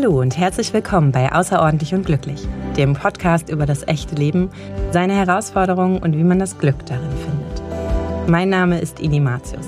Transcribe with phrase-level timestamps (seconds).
[0.00, 2.40] Hallo und herzlich willkommen bei Außerordentlich und Glücklich,
[2.74, 4.48] dem Podcast über das echte Leben,
[4.92, 8.26] seine Herausforderungen und wie man das Glück darin findet.
[8.26, 9.66] Mein Name ist Ini Matius.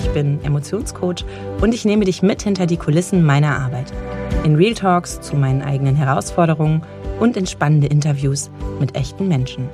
[0.00, 1.24] Ich bin Emotionscoach
[1.62, 3.90] und ich nehme dich mit hinter die Kulissen meiner Arbeit.
[4.44, 6.82] In Real Talks zu meinen eigenen Herausforderungen
[7.18, 8.50] und in spannende Interviews
[8.80, 9.66] mit echten Menschen.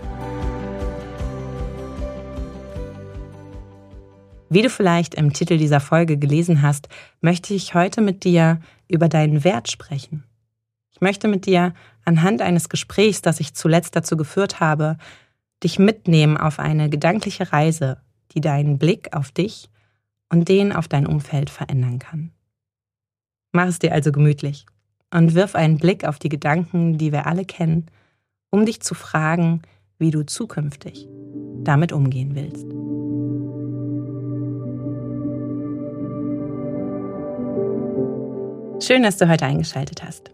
[4.48, 6.88] Wie du vielleicht im Titel dieser Folge gelesen hast,
[7.20, 10.24] möchte ich heute mit dir über deinen Wert sprechen.
[10.92, 14.96] Ich möchte mit dir anhand eines Gesprächs, das ich zuletzt dazu geführt habe,
[15.62, 17.98] dich mitnehmen auf eine gedankliche Reise,
[18.32, 19.70] die deinen Blick auf dich
[20.30, 22.32] und den auf dein Umfeld verändern kann.
[23.52, 24.66] Mach es dir also gemütlich
[25.12, 27.86] und wirf einen Blick auf die Gedanken, die wir alle kennen,
[28.50, 29.62] um dich zu fragen,
[29.98, 31.08] wie du zukünftig
[31.64, 32.75] damit umgehen willst.
[38.78, 40.30] Schön, dass du heute eingeschaltet hast.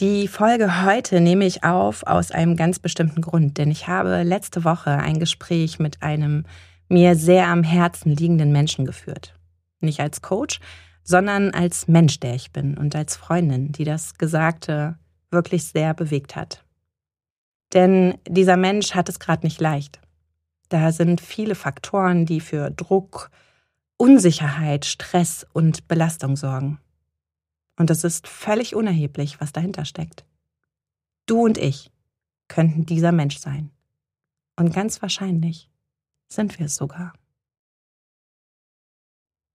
[0.00, 4.64] Die Folge heute nehme ich auf aus einem ganz bestimmten Grund, denn ich habe letzte
[4.64, 6.44] Woche ein Gespräch mit einem
[6.88, 9.38] mir sehr am Herzen liegenden Menschen geführt.
[9.80, 10.58] Nicht als Coach,
[11.04, 14.98] sondern als Mensch, der ich bin und als Freundin, die das Gesagte
[15.30, 16.64] wirklich sehr bewegt hat.
[17.72, 20.00] Denn dieser Mensch hat es gerade nicht leicht.
[20.68, 23.30] Da sind viele Faktoren, die für Druck,
[23.96, 26.80] Unsicherheit, Stress und Belastung sorgen.
[27.80, 30.26] Und es ist völlig unerheblich, was dahinter steckt.
[31.24, 31.90] Du und ich
[32.46, 33.70] könnten dieser Mensch sein.
[34.54, 35.70] Und ganz wahrscheinlich
[36.28, 37.14] sind wir es sogar.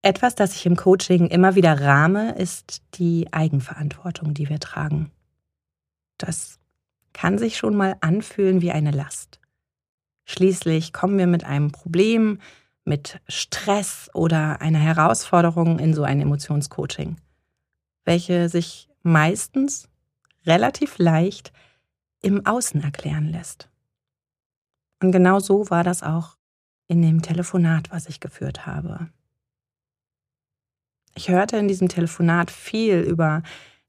[0.01, 5.11] Etwas, das ich im Coaching immer wieder rahme, ist die Eigenverantwortung, die wir tragen.
[6.17, 6.57] Das
[7.13, 9.39] kann sich schon mal anfühlen wie eine Last.
[10.23, 12.39] Schließlich kommen wir mit einem Problem,
[12.85, 17.17] mit Stress oder einer Herausforderung in so ein Emotionscoaching
[18.05, 19.89] welche sich meistens
[20.45, 21.51] relativ leicht
[22.21, 23.69] im Außen erklären lässt.
[25.01, 26.37] Und genau so war das auch
[26.87, 29.09] in dem Telefonat, was ich geführt habe.
[31.15, 33.43] Ich hörte in diesem Telefonat viel über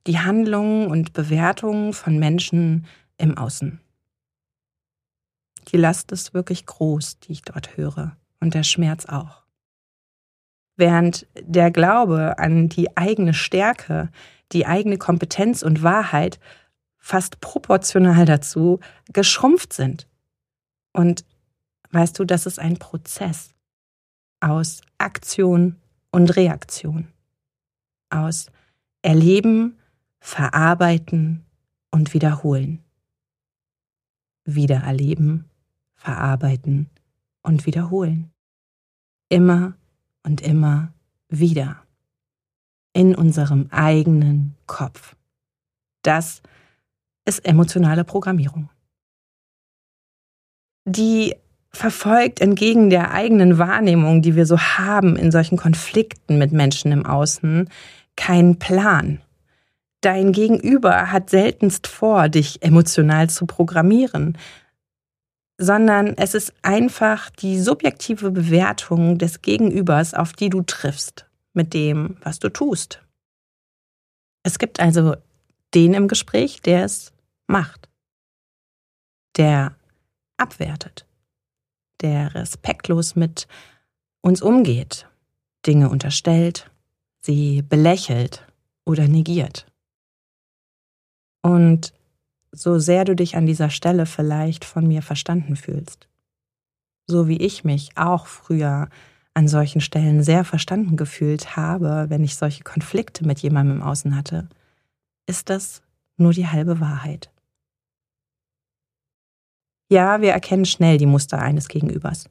[0.06, 2.86] die Handlungen und Bewertungen von Menschen
[3.18, 3.80] im Außen.
[5.68, 9.45] Die Last ist wirklich groß, die ich dort höre, und der Schmerz auch
[10.76, 14.10] während der Glaube an die eigene Stärke,
[14.52, 16.38] die eigene Kompetenz und Wahrheit
[16.98, 18.80] fast proportional dazu
[19.12, 20.08] geschrumpft sind.
[20.92, 21.24] Und
[21.90, 23.54] weißt du, das ist ein Prozess
[24.40, 25.76] aus Aktion
[26.10, 27.08] und Reaktion,
[28.10, 28.46] aus
[29.02, 29.78] Erleben,
[30.20, 31.44] Verarbeiten
[31.90, 32.82] und Wiederholen.
[34.44, 35.44] Wiedererleben,
[35.94, 36.90] verarbeiten
[37.42, 38.32] und wiederholen.
[39.28, 39.74] Immer
[40.26, 40.92] und immer
[41.28, 41.76] wieder
[42.92, 45.16] in unserem eigenen Kopf.
[46.02, 46.42] Das
[47.24, 48.68] ist emotionale Programmierung.
[50.84, 51.34] Die
[51.70, 57.04] verfolgt entgegen der eigenen Wahrnehmung, die wir so haben in solchen Konflikten mit Menschen im
[57.04, 57.68] Außen,
[58.16, 59.20] keinen Plan.
[60.00, 64.38] Dein Gegenüber hat seltenst vor, dich emotional zu programmieren,
[65.58, 72.18] sondern es ist einfach die subjektive Bewertung des Gegenübers, auf die du triffst mit dem,
[72.22, 73.02] was du tust.
[74.42, 75.16] Es gibt also
[75.74, 77.12] den im Gespräch, der es
[77.46, 77.88] macht,
[79.36, 79.74] der
[80.36, 81.06] abwertet,
[82.02, 83.48] der respektlos mit
[84.20, 85.08] uns umgeht,
[85.66, 86.70] Dinge unterstellt,
[87.22, 88.46] sie belächelt
[88.84, 89.66] oder negiert.
[91.42, 91.92] Und
[92.56, 96.08] so sehr du dich an dieser Stelle vielleicht von mir verstanden fühlst.
[97.06, 98.88] So wie ich mich auch früher
[99.34, 104.16] an solchen Stellen sehr verstanden gefühlt habe, wenn ich solche Konflikte mit jemandem im Außen
[104.16, 104.48] hatte,
[105.26, 105.82] ist das
[106.16, 107.30] nur die halbe Wahrheit.
[109.90, 112.28] Ja, wir erkennen schnell die Muster eines Gegenübers.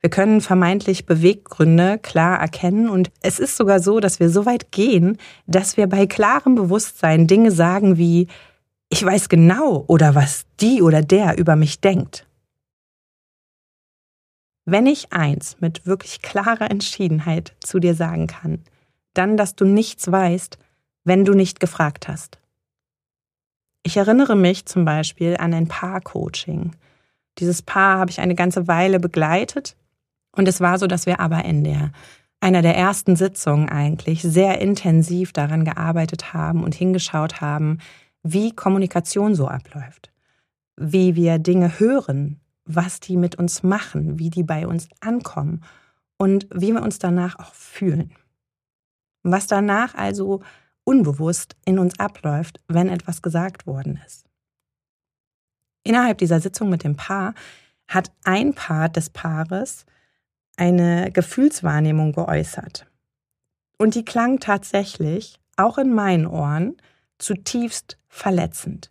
[0.00, 4.72] Wir können vermeintlich Beweggründe klar erkennen und es ist sogar so, dass wir so weit
[4.72, 8.26] gehen, dass wir bei klarem Bewusstsein Dinge sagen wie,
[8.90, 12.26] ich weiß genau oder was die oder der über mich denkt.
[14.66, 18.62] Wenn ich eins mit wirklich klarer Entschiedenheit zu dir sagen kann,
[19.14, 20.58] dann, dass du nichts weißt,
[21.04, 22.38] wenn du nicht gefragt hast.
[23.82, 26.76] Ich erinnere mich zum Beispiel an ein Paar-Coaching.
[27.38, 29.76] Dieses Paar habe ich eine ganze Weile begleitet
[30.36, 31.92] und es war so, dass wir aber in der
[32.40, 37.78] einer der ersten Sitzungen eigentlich sehr intensiv daran gearbeitet haben und hingeschaut haben,
[38.22, 40.12] wie Kommunikation so abläuft,
[40.76, 45.62] wie wir Dinge hören, was die mit uns machen, wie die bei uns ankommen
[46.18, 48.12] und wie wir uns danach auch fühlen.
[49.22, 50.42] Was danach also
[50.84, 54.26] unbewusst in uns abläuft, wenn etwas gesagt worden ist.
[55.82, 57.34] Innerhalb dieser Sitzung mit dem Paar
[57.88, 59.86] hat ein Part des Paares
[60.56, 62.86] eine Gefühlswahrnehmung geäußert.
[63.78, 66.76] Und die klang tatsächlich, auch in meinen Ohren,
[67.20, 68.90] zutiefst verletzend.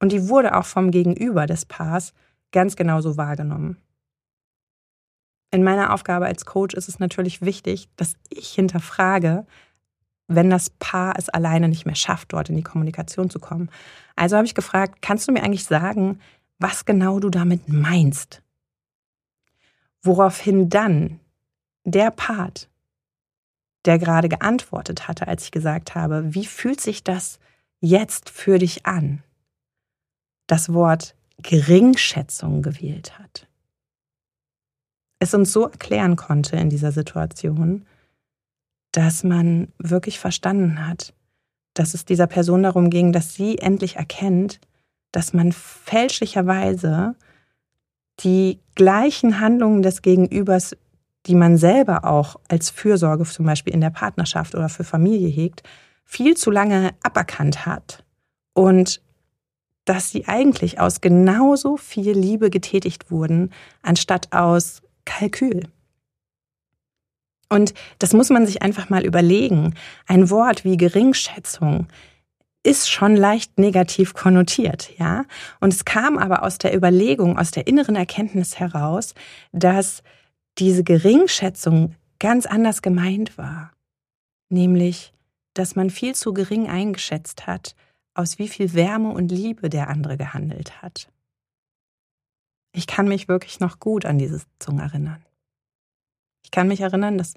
[0.00, 2.12] Und die wurde auch vom Gegenüber des Paars
[2.52, 3.78] ganz genauso wahrgenommen.
[5.50, 9.46] In meiner Aufgabe als Coach ist es natürlich wichtig, dass ich hinterfrage,
[10.28, 13.70] wenn das Paar es alleine nicht mehr schafft, dort in die Kommunikation zu kommen.
[14.16, 16.20] Also habe ich gefragt, kannst du mir eigentlich sagen,
[16.58, 18.42] was genau du damit meinst?
[20.02, 21.20] Woraufhin dann
[21.84, 22.68] der Part,
[23.86, 27.38] der gerade geantwortet hatte, als ich gesagt habe, wie fühlt sich das
[27.80, 29.22] jetzt für dich an,
[30.46, 33.46] das Wort Geringschätzung gewählt hat.
[35.18, 37.84] Es uns so erklären konnte in dieser Situation,
[38.92, 41.14] dass man wirklich verstanden hat,
[41.74, 44.60] dass es dieser Person darum ging, dass sie endlich erkennt,
[45.12, 47.14] dass man fälschlicherweise
[48.20, 50.76] die gleichen Handlungen des Gegenübers,
[51.26, 55.62] die man selber auch als Fürsorge zum Beispiel in der Partnerschaft oder für Familie hegt,
[56.04, 58.04] viel zu lange aberkannt hat
[58.54, 59.00] und
[59.84, 63.50] dass sie eigentlich aus genauso viel Liebe getätigt wurden,
[63.82, 65.68] anstatt aus Kalkül.
[67.48, 69.74] Und das muss man sich einfach mal überlegen.
[70.08, 71.86] Ein Wort wie Geringschätzung
[72.64, 75.24] ist schon leicht negativ konnotiert, ja?
[75.60, 79.14] Und es kam aber aus der Überlegung, aus der inneren Erkenntnis heraus,
[79.52, 80.02] dass
[80.58, 83.72] diese Geringschätzung ganz anders gemeint war.
[84.48, 85.12] Nämlich,
[85.54, 87.74] dass man viel zu gering eingeschätzt hat,
[88.14, 91.10] aus wie viel Wärme und Liebe der andere gehandelt hat.
[92.72, 95.24] Ich kann mich wirklich noch gut an diese Sitzung erinnern.
[96.44, 97.34] Ich kann mich erinnern, dass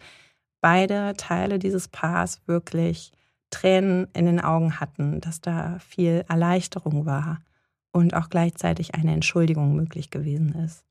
[0.61, 3.11] beide Teile dieses Paars wirklich
[3.49, 7.41] Tränen in den Augen hatten, dass da viel Erleichterung war
[7.91, 10.85] und auch gleichzeitig eine Entschuldigung möglich gewesen ist.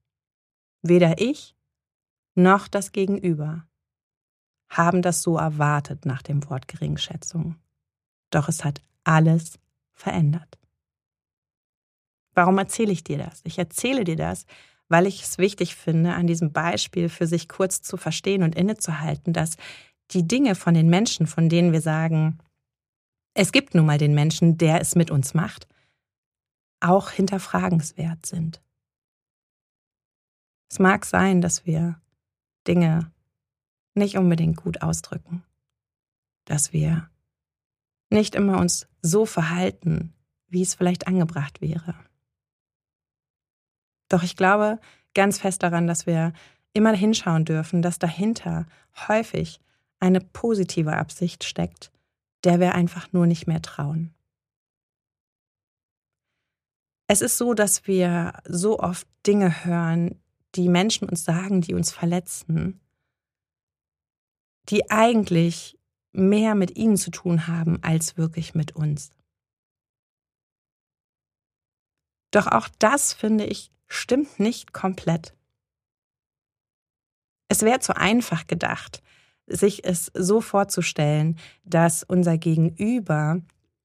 [0.83, 1.55] Weder ich
[2.39, 3.67] noch das Gegenüber
[4.71, 7.57] haben das so erwartet nach dem Wort Geringschätzung.
[8.31, 9.59] Doch es hat alles
[9.93, 10.59] verändert.
[12.35, 13.41] Warum erzähle ich dir das?
[13.45, 14.47] Ich erzähle dir das,
[14.89, 19.33] weil ich es wichtig finde, an diesem Beispiel für sich kurz zu verstehen und innezuhalten,
[19.33, 19.57] dass
[20.13, 22.39] die Dinge von den Menschen, von denen wir sagen,
[23.35, 25.67] es gibt nun mal den Menschen, der es mit uns macht,
[26.81, 28.63] auch hinterfragenswert sind.
[30.71, 32.01] Es mag sein, dass wir
[32.69, 33.11] Dinge
[33.95, 35.43] nicht unbedingt gut ausdrücken,
[36.45, 37.11] dass wir
[38.11, 40.15] nicht immer uns so verhalten,
[40.49, 41.95] wie es vielleicht angebracht wäre.
[44.09, 44.79] Doch ich glaube
[45.15, 46.33] ganz fest daran, dass wir
[46.73, 48.67] immer hinschauen dürfen, dass dahinter
[49.09, 49.61] häufig
[50.01, 51.91] eine positive Absicht steckt,
[52.45, 54.15] der wir einfach nur nicht mehr trauen.
[57.09, 60.21] Es ist so, dass wir so oft Dinge hören,
[60.55, 62.81] die Menschen uns sagen, die uns verletzen,
[64.69, 65.79] die eigentlich
[66.13, 69.11] mehr mit ihnen zu tun haben als wirklich mit uns.
[72.31, 75.35] Doch auch das, finde ich, stimmt nicht komplett.
[77.49, 79.03] Es wäre zu einfach gedacht,
[79.47, 83.41] sich es so vorzustellen, dass unser Gegenüber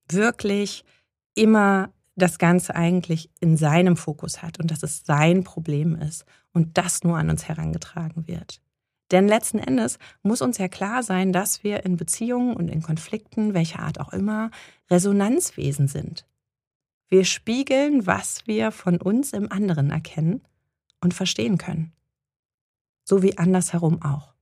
[0.09, 0.83] wirklich
[1.35, 6.77] immer das Ganze eigentlich in seinem Fokus hat und dass es sein Problem ist und
[6.77, 8.61] das nur an uns herangetragen wird.
[9.11, 13.53] Denn letzten Endes muss uns ja klar sein, dass wir in Beziehungen und in Konflikten,
[13.53, 14.49] welcher Art auch immer,
[14.89, 16.25] Resonanzwesen sind.
[17.09, 20.41] Wir spiegeln, was wir von uns im anderen erkennen
[21.01, 21.91] und verstehen können.
[23.03, 24.33] So wie andersherum auch.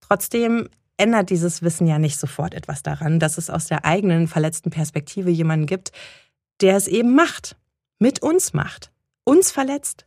[0.00, 4.70] Trotzdem ändert dieses Wissen ja nicht sofort etwas daran, dass es aus der eigenen verletzten
[4.70, 5.92] Perspektive jemanden gibt,
[6.60, 7.56] der es eben macht,
[7.98, 8.92] mit uns macht,
[9.24, 10.06] uns verletzt.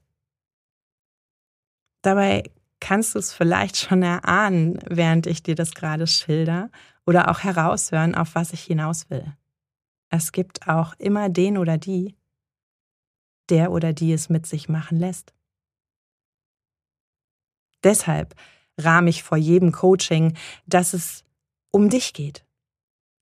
[2.01, 2.43] Dabei
[2.79, 6.69] kannst du es vielleicht schon erahnen, während ich dir das gerade schilder,
[7.05, 9.25] oder auch heraushören, auf was ich hinaus will.
[10.09, 12.15] Es gibt auch immer den oder die,
[13.49, 15.33] der oder die es mit sich machen lässt.
[17.83, 18.35] Deshalb
[18.83, 21.23] rahme ich vor jedem Coaching, dass es
[21.71, 22.45] um dich geht.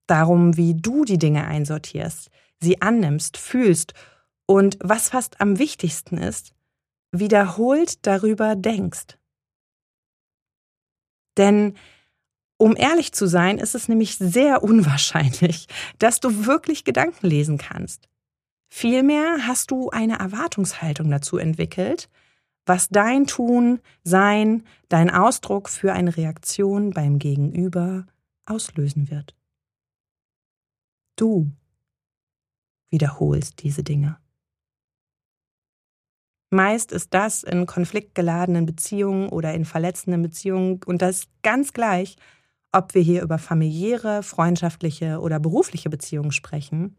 [0.07, 3.93] Darum, wie du die Dinge einsortierst, sie annimmst, fühlst
[4.45, 6.53] und was fast am wichtigsten ist,
[7.11, 9.17] wiederholt darüber denkst.
[11.37, 11.75] Denn
[12.57, 15.67] um ehrlich zu sein, ist es nämlich sehr unwahrscheinlich,
[15.99, 18.09] dass du wirklich Gedanken lesen kannst.
[18.69, 22.09] Vielmehr hast du eine Erwartungshaltung dazu entwickelt,
[22.67, 28.05] was dein Tun, Sein, dein Ausdruck für eine Reaktion beim Gegenüber
[28.45, 29.35] auslösen wird.
[31.15, 31.49] Du
[32.89, 34.17] wiederholst diese Dinge.
[36.49, 42.15] Meist ist das in konfliktgeladenen Beziehungen oder in verletzenden Beziehungen und das ganz gleich,
[42.71, 46.95] ob wir hier über familiäre, freundschaftliche oder berufliche Beziehungen sprechen,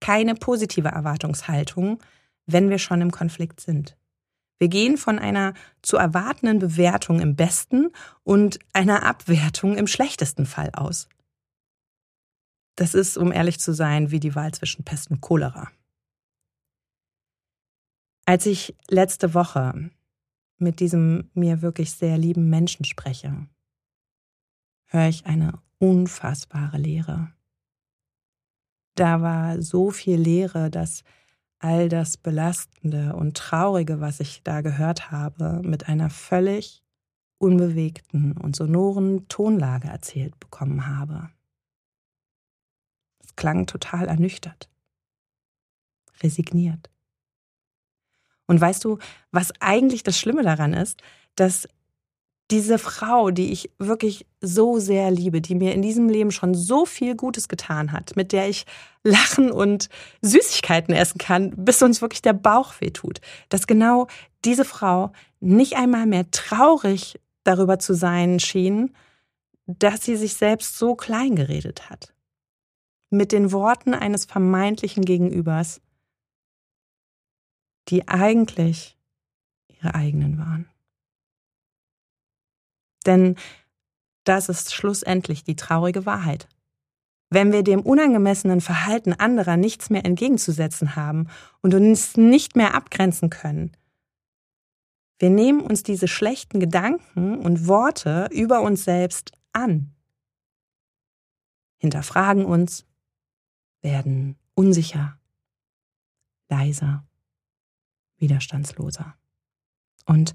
[0.00, 1.98] keine positive Erwartungshaltung,
[2.46, 3.96] wenn wir schon im Konflikt sind.
[4.58, 10.70] Wir gehen von einer zu erwartenden Bewertung im besten und einer Abwertung im schlechtesten Fall
[10.72, 11.08] aus.
[12.76, 15.70] Das ist, um ehrlich zu sein, wie die Wahl zwischen Pest und Cholera.
[18.26, 19.90] Als ich letzte Woche
[20.58, 23.46] mit diesem mir wirklich sehr lieben Menschen spreche,
[24.86, 27.32] höre ich eine unfassbare Leere.
[28.94, 31.04] Da war so viel Leere, dass
[31.58, 36.82] all das Belastende und Traurige, was ich da gehört habe, mit einer völlig
[37.38, 41.30] unbewegten und sonoren Tonlage erzählt bekommen habe.
[43.22, 44.70] Es klang total ernüchtert,
[46.22, 46.90] resigniert.
[48.46, 48.98] Und weißt du,
[49.32, 51.02] was eigentlich das Schlimme daran ist,
[51.34, 51.68] dass
[52.50, 56.86] diese Frau, die ich wirklich so sehr liebe, die mir in diesem Leben schon so
[56.86, 58.66] viel Gutes getan hat, mit der ich
[59.02, 59.88] lachen und
[60.22, 64.06] Süßigkeiten essen kann, bis uns wirklich der Bauch weh tut, dass genau
[64.44, 68.94] diese Frau nicht einmal mehr traurig darüber zu sein schien,
[69.66, 72.14] dass sie sich selbst so klein geredet hat.
[73.10, 75.80] Mit den Worten eines vermeintlichen Gegenübers,
[77.88, 78.96] die eigentlich
[79.68, 80.68] ihre eigenen waren.
[83.06, 83.36] Denn
[84.24, 86.48] das ist schlussendlich die traurige Wahrheit.
[87.30, 91.28] Wenn wir dem unangemessenen Verhalten anderer nichts mehr entgegenzusetzen haben
[91.60, 93.76] und uns nicht mehr abgrenzen können,
[95.18, 99.94] wir nehmen uns diese schlechten Gedanken und Worte über uns selbst an,
[101.78, 102.84] hinterfragen uns,
[103.80, 105.18] werden unsicher,
[106.48, 107.06] leiser,
[108.18, 109.16] widerstandsloser.
[110.04, 110.34] Und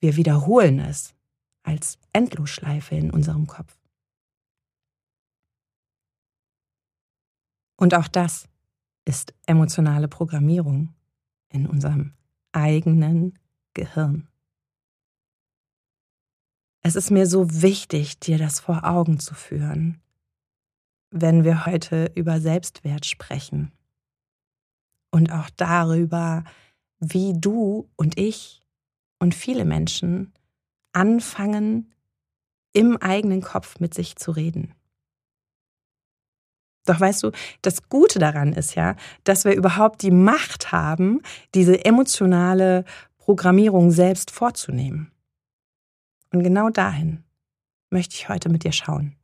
[0.00, 1.14] wir wiederholen es
[1.62, 3.76] als Endlosschleife in unserem Kopf.
[7.76, 8.48] Und auch das
[9.04, 10.94] ist emotionale Programmierung
[11.48, 12.12] in unserem
[12.52, 13.38] eigenen
[13.74, 14.28] Gehirn.
[16.82, 20.00] Es ist mir so wichtig, dir das vor Augen zu führen,
[21.10, 23.72] wenn wir heute über Selbstwert sprechen
[25.10, 26.44] und auch darüber,
[26.98, 28.62] wie du und ich
[29.18, 30.32] und viele Menschen
[30.92, 31.92] anfangen,
[32.72, 34.74] im eigenen Kopf mit sich zu reden.
[36.86, 37.30] Doch weißt du,
[37.62, 41.20] das Gute daran ist ja, dass wir überhaupt die Macht haben,
[41.54, 42.84] diese emotionale
[43.18, 45.10] Programmierung selbst vorzunehmen.
[46.32, 47.22] Und genau dahin
[47.90, 49.16] möchte ich heute mit dir schauen.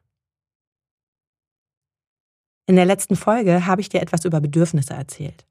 [2.66, 5.46] In der letzten Folge habe ich dir etwas über Bedürfnisse erzählt.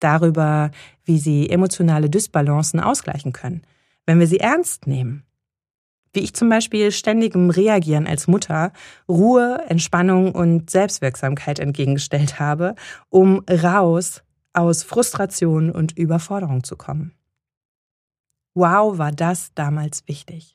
[0.00, 0.70] Darüber,
[1.04, 3.62] wie sie emotionale Dysbalancen ausgleichen können,
[4.04, 5.24] wenn wir sie ernst nehmen
[6.12, 8.72] wie ich zum Beispiel ständigem Reagieren als Mutter
[9.08, 12.74] Ruhe, Entspannung und Selbstwirksamkeit entgegengestellt habe,
[13.08, 17.14] um raus aus Frustration und Überforderung zu kommen.
[18.54, 20.54] Wow, war das damals wichtig.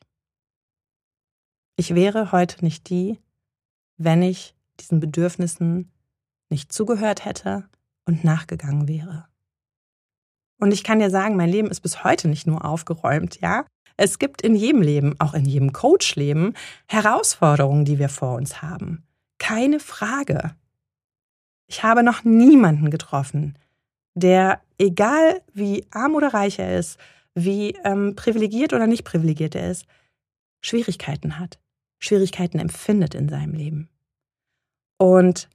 [1.76, 3.20] Ich wäre heute nicht die,
[3.98, 5.92] wenn ich diesen Bedürfnissen
[6.50, 7.68] nicht zugehört hätte
[8.06, 9.28] und nachgegangen wäre.
[10.60, 13.66] Und ich kann dir sagen, mein Leben ist bis heute nicht nur aufgeräumt, ja?
[13.98, 16.54] Es gibt in jedem Leben, auch in jedem Coach-Leben,
[16.88, 19.04] Herausforderungen, die wir vor uns haben.
[19.40, 20.56] Keine Frage.
[21.66, 23.58] Ich habe noch niemanden getroffen,
[24.14, 26.98] der, egal wie arm oder reich er ist,
[27.34, 29.86] wie ähm, privilegiert oder nicht privilegiert er ist,
[30.62, 31.60] Schwierigkeiten hat,
[32.00, 33.90] Schwierigkeiten empfindet in seinem Leben.
[34.98, 35.50] Und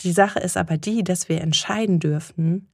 [0.00, 2.68] die Sache ist aber die, dass wir entscheiden dürfen,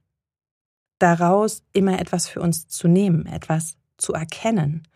[0.99, 4.87] daraus immer etwas für uns zu nehmen, etwas zu erkennen,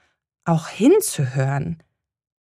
[0.46, 1.82] auch hinzuhören,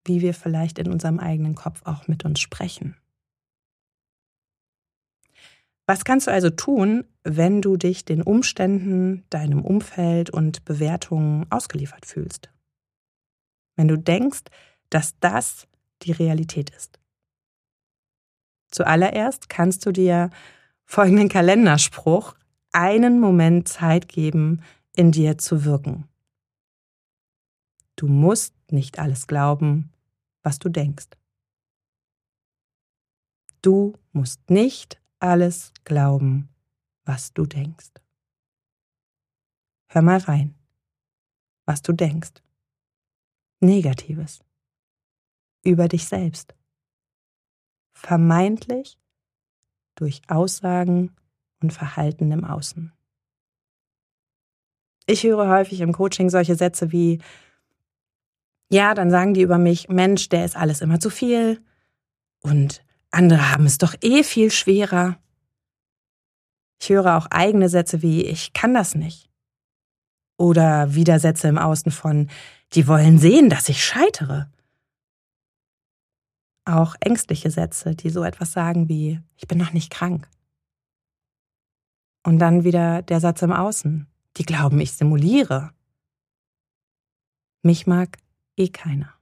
[0.04, 2.96] wie wir vielleicht in unserem eigenen Kopf auch mit uns sprechen.
[5.86, 12.06] Was kannst du also tun, wenn du dich den Umständen, deinem Umfeld und Bewertungen ausgeliefert
[12.06, 12.48] fühlst?
[13.76, 14.42] Wenn du denkst,
[14.88, 15.66] dass das
[16.02, 17.00] die Realität ist.
[18.70, 20.30] Zuallererst kannst du dir
[20.84, 22.34] folgenden Kalenderspruch
[22.72, 24.62] einen Moment Zeit geben,
[24.94, 26.09] in dir zu wirken.
[28.00, 29.92] Du musst nicht alles glauben,
[30.42, 31.08] was du denkst.
[33.60, 36.48] Du musst nicht alles glauben,
[37.04, 37.90] was du denkst.
[39.90, 40.54] Hör mal rein,
[41.66, 42.42] was du denkst.
[43.60, 44.42] Negatives.
[45.62, 46.54] Über dich selbst.
[47.92, 48.98] vermeintlich
[49.94, 51.14] durch Aussagen
[51.60, 52.94] und Verhalten im Außen.
[55.04, 57.20] Ich höre häufig im Coaching solche Sätze wie,
[58.70, 61.62] ja, dann sagen die über mich, Mensch, der ist alles immer zu viel
[62.42, 65.18] und andere haben es doch eh viel schwerer.
[66.80, 69.28] Ich höre auch eigene Sätze wie, ich kann das nicht.
[70.38, 72.30] Oder Widersätze im Außen von,
[72.72, 74.50] die wollen sehen, dass ich scheitere.
[76.64, 80.28] Auch ängstliche Sätze, die so etwas sagen wie, ich bin noch nicht krank.
[82.22, 85.72] Und dann wieder der Satz im Außen, die glauben, ich simuliere.
[87.62, 88.18] Mich mag
[88.60, 89.12] eh keiner.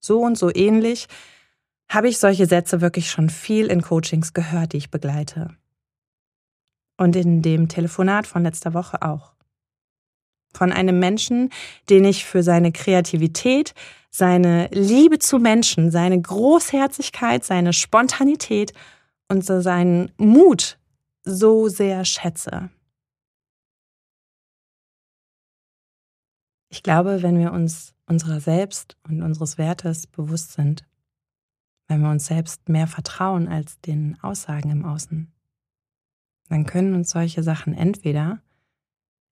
[0.00, 1.08] So und so ähnlich
[1.88, 5.56] habe ich solche Sätze wirklich schon viel in Coachings gehört, die ich begleite.
[6.96, 9.32] Und in dem Telefonat von letzter Woche auch.
[10.52, 11.50] Von einem Menschen,
[11.88, 13.74] den ich für seine Kreativität,
[14.10, 18.72] seine Liebe zu Menschen, seine Großherzigkeit, seine Spontanität
[19.28, 20.78] und seinen Mut
[21.24, 22.70] so sehr schätze.
[26.70, 30.86] Ich glaube, wenn wir uns unserer selbst und unseres Wertes bewusst sind,
[31.88, 35.32] wenn wir uns selbst mehr vertrauen als den Aussagen im Außen,
[36.48, 38.40] dann können uns solche Sachen entweder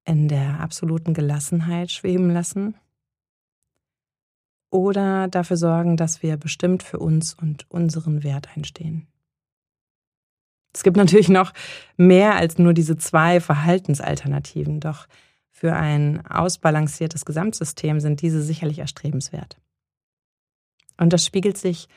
[0.04, 2.74] in der absoluten Gelassenheit schweben lassen
[4.70, 9.06] oder dafür sorgen, dass wir bestimmt für uns und unseren Wert einstehen.
[10.74, 11.52] Es gibt natürlich noch
[11.96, 15.06] mehr als nur diese zwei Verhaltensalternativen, doch
[15.58, 19.58] für ein ausbalanciertes Gesamtsystem sind diese sicherlich erstrebenswert.
[20.96, 21.88] Und das spiegelt sich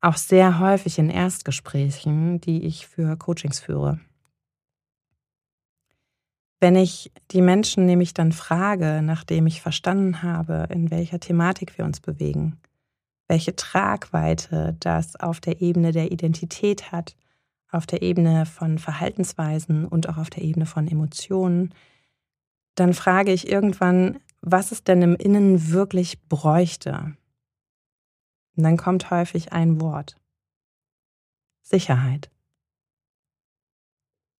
[0.00, 4.00] auch sehr häufig in Erstgesprächen, die ich für Coachings führe.
[6.60, 11.84] Wenn ich die Menschen nämlich dann frage, nachdem ich verstanden habe, in welcher Thematik wir
[11.84, 12.58] uns bewegen,
[13.28, 17.16] welche Tragweite das auf der Ebene der Identität hat,
[17.70, 21.74] auf der Ebene von Verhaltensweisen und auch auf der Ebene von Emotionen,
[22.80, 27.14] dann frage ich irgendwann, was es denn im Innen wirklich bräuchte.
[28.56, 30.16] Und dann kommt häufig ein Wort.
[31.60, 32.30] Sicherheit.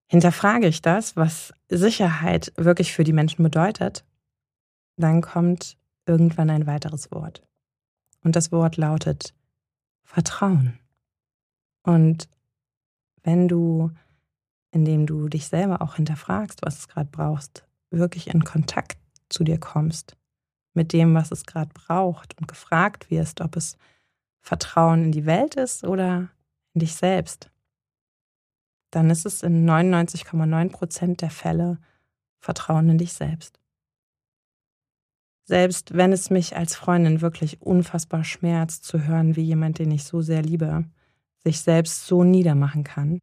[0.06, 4.06] Hinterfrage ich das, was Sicherheit wirklich für die Menschen bedeutet,
[4.96, 5.76] dann kommt
[6.06, 7.46] irgendwann ein weiteres Wort.
[8.24, 9.34] Und das Wort lautet
[10.02, 10.78] Vertrauen.
[11.82, 12.26] Und
[13.22, 13.90] wenn du,
[14.70, 18.98] indem du dich selber auch hinterfragst, was es gerade brauchst, wirklich in Kontakt
[19.28, 20.16] zu dir kommst,
[20.74, 23.76] mit dem, was es gerade braucht und gefragt wirst, ob es
[24.40, 26.30] Vertrauen in die Welt ist oder
[26.74, 27.50] in dich selbst,
[28.90, 31.78] dann ist es in 99,9 Prozent der Fälle
[32.40, 33.60] Vertrauen in dich selbst.
[35.44, 40.04] Selbst wenn es mich als Freundin wirklich unfassbar schmerzt zu hören, wie jemand, den ich
[40.04, 40.84] so sehr liebe,
[41.42, 43.18] sich selbst so niedermachen kann,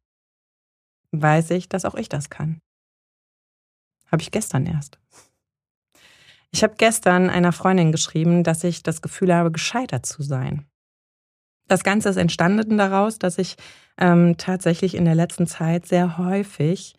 [1.12, 2.60] weiß ich, dass auch ich das kann.
[4.10, 4.98] Habe ich gestern erst.
[6.50, 10.64] Ich habe gestern einer Freundin geschrieben, dass ich das Gefühl habe, gescheitert zu sein.
[11.66, 13.56] Das Ganze ist entstanden daraus, dass ich
[13.98, 16.94] ähm, tatsächlich in der letzten Zeit sehr häufig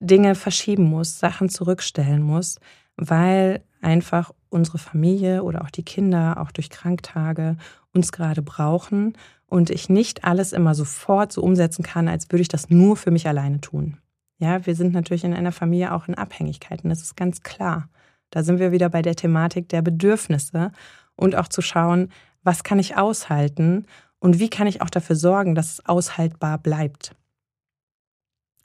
[0.00, 2.58] Dinge verschieben muss, Sachen zurückstellen muss,
[2.96, 7.56] weil einfach unsere Familie oder auch die Kinder auch durch Kranktage
[7.92, 12.48] uns gerade brauchen und ich nicht alles immer sofort so umsetzen kann, als würde ich
[12.48, 13.98] das nur für mich alleine tun.
[14.40, 17.88] Ja, wir sind natürlich in einer Familie auch in Abhängigkeiten, das ist ganz klar.
[18.30, 20.72] Da sind wir wieder bei der Thematik der Bedürfnisse
[21.14, 22.10] und auch zu schauen,
[22.42, 23.86] was kann ich aushalten
[24.18, 27.14] und wie kann ich auch dafür sorgen, dass es aushaltbar bleibt.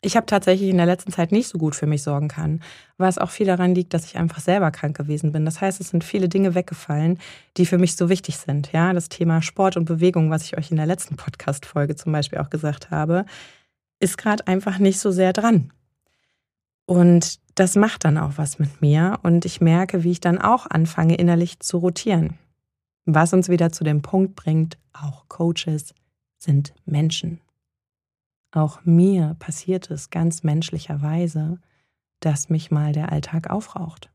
[0.02, 2.62] Ich habe tatsächlich in der letzten Zeit nicht so gut für mich sorgen können,
[2.98, 5.44] was auch viel daran liegt, dass ich einfach selber krank gewesen bin.
[5.44, 7.20] Das heißt, es sind viele Dinge weggefallen,
[7.58, 8.72] die für mich so wichtig sind.
[8.72, 12.40] Ja, das Thema Sport und Bewegung, was ich euch in der letzten Podcast-Folge zum Beispiel
[12.40, 13.26] auch gesagt habe,
[13.99, 15.71] ist gerade einfach nicht so sehr dran.
[16.86, 20.67] Und das macht dann auch was mit mir und ich merke, wie ich dann auch
[20.69, 22.38] anfange, innerlich zu rotieren.
[23.05, 25.93] Was uns wieder zu dem Punkt bringt, auch Coaches
[26.38, 27.39] sind Menschen.
[28.51, 31.60] Auch mir passiert es ganz menschlicherweise,
[32.19, 34.10] dass mich mal der Alltag aufraucht.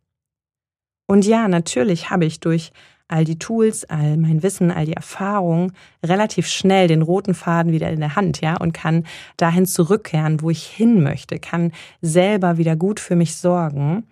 [1.07, 2.73] Und ja, natürlich habe ich durch
[3.11, 5.73] all die Tools, all mein Wissen, all die Erfahrung
[6.05, 9.05] relativ schnell den roten Faden wieder in der Hand, ja, und kann
[9.37, 14.05] dahin zurückkehren, wo ich hin möchte, kann selber wieder gut für mich sorgen.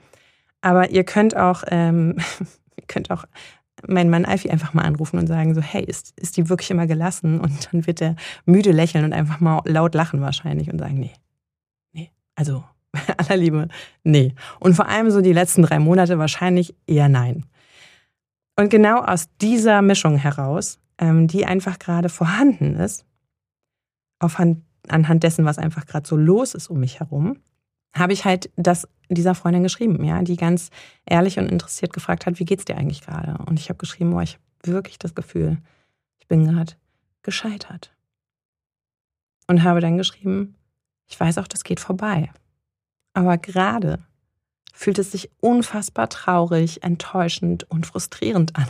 [0.61, 2.17] Aber ihr könnt auch, ähm,
[2.77, 3.25] ihr könnt auch
[3.87, 6.89] meinen Mann Alfie einfach mal anrufen und sagen so, hey, ist, ist die wirklich immer
[6.89, 7.39] gelassen?
[7.41, 11.13] Und dann wird er müde lächeln und einfach mal laut lachen wahrscheinlich und sagen, nee,
[11.93, 12.65] nee, also
[13.17, 13.69] aller Liebe,
[14.03, 14.35] nee.
[14.59, 17.45] Und vor allem so die letzten drei Monate wahrscheinlich eher nein.
[18.59, 23.07] Und genau aus dieser Mischung heraus ähm, die einfach gerade vorhanden ist,
[24.19, 27.39] auf Hand, anhand dessen, was einfach gerade so los ist um mich herum,
[27.95, 30.71] habe ich halt das dieser Freundin geschrieben, ja, die ganz
[31.07, 33.39] ehrlich und interessiert gefragt hat, wie geht's dir eigentlich gerade?
[33.47, 35.59] Und ich habe geschrieben, boah, ich habe wirklich das Gefühl,
[36.19, 36.75] ich bin gerade
[37.23, 37.95] gescheitert.
[39.47, 40.57] Und habe dann geschrieben,
[41.07, 42.31] ich weiß auch, das geht vorbei.
[43.15, 44.01] Aber gerade
[44.79, 48.69] fühlt es sich unfassbar traurig, enttäuschend und frustrierend an.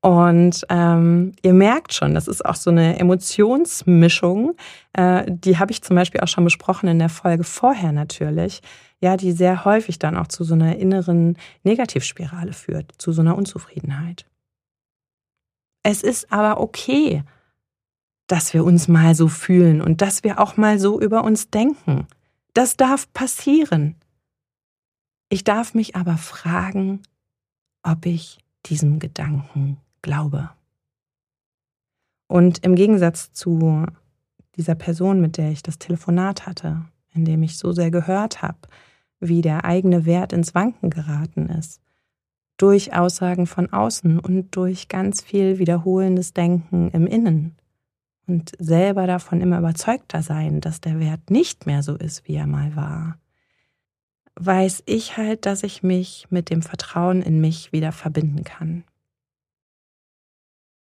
[0.00, 4.56] Und ähm, ihr merkt schon, das ist auch so eine Emotionsmischung.
[4.94, 8.62] Äh, die habe ich zum Beispiel auch schon besprochen in der Folge vorher natürlich.
[9.00, 13.36] Ja, die sehr häufig dann auch zu so einer inneren Negativspirale führt, zu so einer
[13.36, 14.26] Unzufriedenheit.
[15.84, 17.22] Es ist aber okay,
[18.26, 22.08] dass wir uns mal so fühlen und dass wir auch mal so über uns denken.
[22.54, 23.94] Das darf passieren.
[25.28, 27.02] Ich darf mich aber fragen,
[27.82, 30.50] ob ich diesem Gedanken glaube.
[32.28, 33.86] Und im Gegensatz zu
[34.56, 36.84] dieser Person, mit der ich das Telefonat hatte,
[37.14, 38.58] in dem ich so sehr gehört habe,
[39.20, 41.80] wie der eigene Wert ins Wanken geraten ist,
[42.56, 47.56] durch Aussagen von außen und durch ganz viel wiederholendes Denken im Innen
[48.26, 52.46] und selber davon immer überzeugter sein, dass der Wert nicht mehr so ist, wie er
[52.46, 53.18] mal war,
[54.36, 58.84] weiß ich halt, dass ich mich mit dem Vertrauen in mich wieder verbinden kann.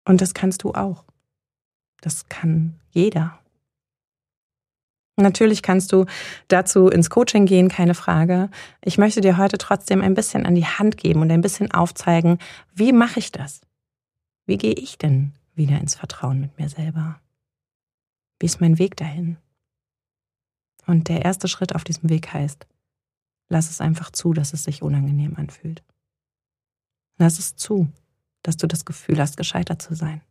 [0.04, 1.04] Und das kannst du auch.
[2.00, 3.38] Das kann jeder.
[5.16, 6.06] Natürlich kannst du
[6.48, 8.50] dazu ins Coaching gehen, keine Frage.
[8.80, 12.38] Ich möchte dir heute trotzdem ein bisschen an die Hand geben und ein bisschen aufzeigen,
[12.74, 13.60] wie mache ich das?
[14.46, 17.20] Wie gehe ich denn wieder ins Vertrauen mit mir selber?
[18.40, 19.36] Wie ist mein Weg dahin?
[20.86, 22.66] Und der erste Schritt auf diesem Weg heißt,
[23.52, 25.84] lass es einfach zu, dass es sich unangenehm anfühlt.
[27.18, 27.92] Lass es zu,
[28.42, 30.22] dass du das Gefühl hast, gescheitert zu sein.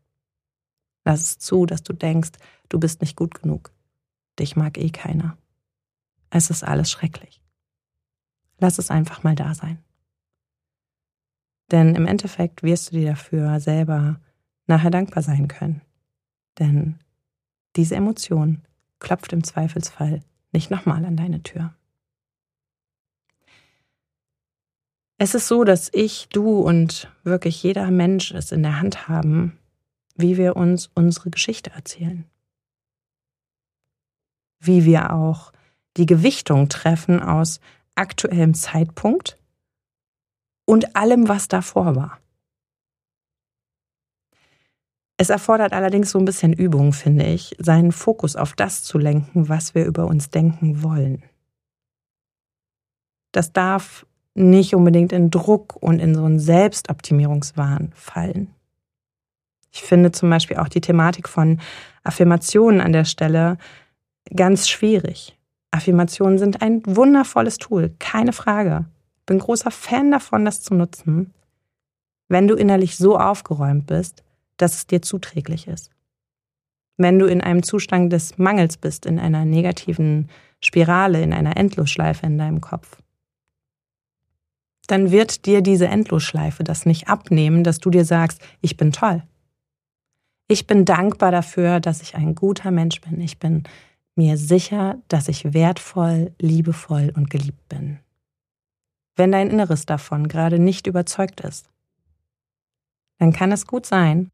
[1.06, 2.32] Lass es zu, dass du denkst,
[2.70, 3.72] du bist nicht gut genug.
[4.40, 5.38] Dich mag eh keiner.
[6.32, 7.44] Es ist alles schrecklich.
[8.58, 9.78] Lass es einfach mal da sein.
[11.70, 14.20] Denn im Endeffekt wirst du dir dafür selber
[14.66, 15.82] nachher dankbar sein können.
[16.58, 16.98] Denn
[17.76, 18.64] diese Emotion
[18.98, 21.76] klopft im Zweifelsfall nicht nochmal an deine Tür.
[25.24, 29.56] Es ist so, dass ich, du und wirklich jeder Mensch es in der Hand haben,
[30.16, 32.26] wie wir uns unsere Geschichte erzählen.
[34.58, 35.54] Wie wir auch
[35.96, 37.60] die Gewichtung treffen aus
[37.94, 39.38] aktuellem Zeitpunkt
[40.66, 42.20] und allem, was davor war.
[45.18, 49.50] Es erfordert allerdings so ein bisschen Übung, finde ich, seinen Fokus auf das zu lenken,
[49.50, 51.22] was wir über uns denken wollen.
[53.32, 58.54] Das darf nicht unbedingt in Druck und in so einen Selbstoptimierungswahn fallen.
[59.72, 61.60] Ich finde zum Beispiel auch die Thematik von
[62.04, 63.58] Affirmationen an der Stelle
[64.36, 65.38] ganz schwierig.
[65.72, 68.86] Affirmationen sind ein wundervolles Tool, keine Frage.
[69.26, 71.34] Bin großer Fan davon, das zu nutzen,
[72.28, 74.24] wenn du innerlich so aufgeräumt bist,
[74.58, 75.90] dass es dir zuträglich ist.
[76.98, 82.26] Wenn du in einem Zustand des Mangels bist, in einer negativen Spirale, in einer Endlosschleife
[82.26, 83.02] in deinem Kopf
[84.88, 89.24] dann wird dir diese Endlosschleife das nicht abnehmen, dass du dir sagst, ich bin toll.
[90.48, 93.22] Ich bin dankbar dafür, dass ich ein guter Mensch bin.
[93.22, 93.64] Ich bin
[94.16, 98.00] mir sicher, dass ich wertvoll, liebevoll und geliebt bin.
[99.16, 101.70] Wenn dein Inneres davon gerade nicht überzeugt ist,
[103.20, 104.30] dann kann es gut sein,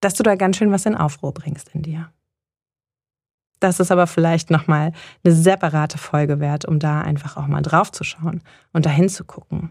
[0.00, 2.12] dass du da ganz schön was in Aufruhr bringst in dir.
[3.62, 7.92] Das ist aber vielleicht nochmal eine separate Folge wert, um da einfach auch mal drauf
[7.92, 9.70] zu schauen und dahin zu gucken.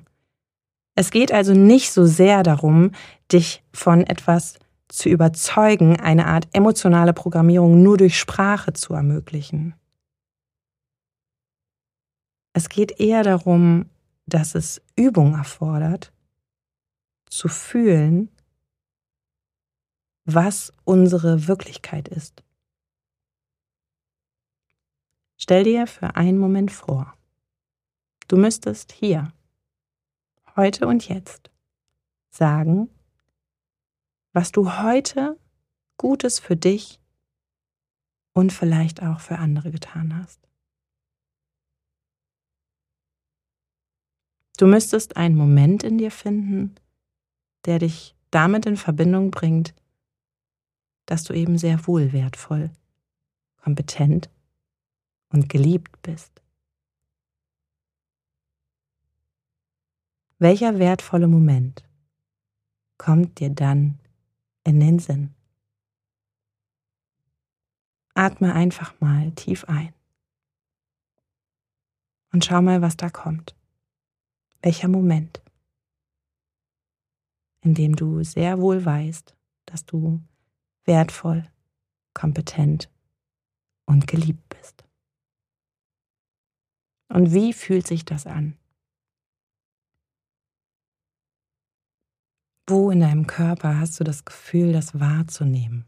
[0.95, 2.91] Es geht also nicht so sehr darum,
[3.33, 9.73] dich von etwas zu überzeugen, eine Art emotionale Programmierung nur durch Sprache zu ermöglichen.
[12.53, 13.89] Es geht eher darum,
[14.25, 16.13] dass es Übung erfordert,
[17.29, 18.29] zu fühlen,
[20.23, 22.41] was unsere Wirklichkeit ist.
[25.41, 27.17] Stell dir für einen Moment vor,
[28.27, 29.33] du müsstest hier,
[30.55, 31.49] heute und jetzt,
[32.29, 32.91] sagen,
[34.33, 35.39] was du heute
[35.97, 36.99] Gutes für dich
[38.33, 40.47] und vielleicht auch für andere getan hast.
[44.57, 46.75] Du müsstest einen Moment in dir finden,
[47.65, 49.73] der dich damit in Verbindung bringt,
[51.07, 52.69] dass du eben sehr wohl wertvoll,
[53.57, 54.29] kompetent
[55.31, 56.41] und geliebt bist.
[60.39, 61.83] Welcher wertvolle Moment
[62.97, 63.99] kommt dir dann
[64.63, 65.33] in den Sinn.
[68.13, 69.93] Atme einfach mal tief ein
[72.31, 73.55] und schau mal, was da kommt.
[74.61, 75.41] Welcher Moment,
[77.61, 80.21] in dem du sehr wohl weißt, dass du
[80.85, 81.49] wertvoll,
[82.13, 82.89] kompetent
[83.85, 84.83] und geliebt bist.
[87.13, 88.57] Und wie fühlt sich das an?
[92.69, 95.85] Wo in deinem Körper hast du das Gefühl, das wahrzunehmen?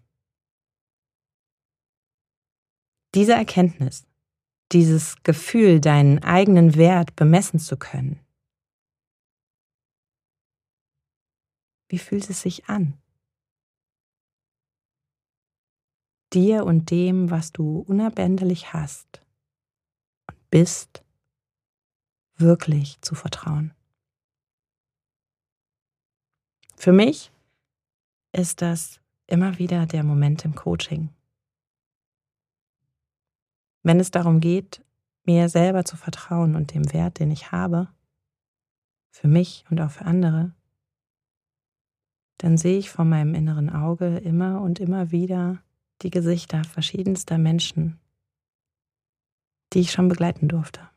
[3.15, 4.05] Diese Erkenntnis,
[4.73, 8.19] dieses Gefühl, deinen eigenen Wert bemessen zu können,
[11.89, 12.99] wie fühlt es sich an?
[16.33, 19.21] Dir und dem, was du unerbänderlich hast
[20.27, 21.02] und bist,
[22.37, 23.73] wirklich zu vertrauen.
[26.75, 27.31] Für mich
[28.33, 31.09] ist das immer wieder der Moment im Coaching.
[33.83, 34.83] Wenn es darum geht,
[35.25, 37.87] mir selber zu vertrauen und dem Wert, den ich habe,
[39.11, 40.53] für mich und auch für andere,
[42.37, 45.63] dann sehe ich vor meinem inneren Auge immer und immer wieder
[46.01, 47.99] die Gesichter verschiedenster Menschen,
[49.71, 50.89] die ich schon begleiten durfte,